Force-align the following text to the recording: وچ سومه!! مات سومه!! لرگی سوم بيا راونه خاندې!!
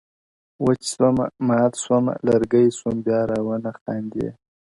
وچ 0.65 0.81
سومه!! 0.95 1.25
مات 1.47 1.73
سومه!! 1.83 2.13
لرگی 2.27 2.65
سوم 2.77 2.95
بيا 3.05 3.21
راونه 3.31 3.71
خاندې!! 3.79 4.27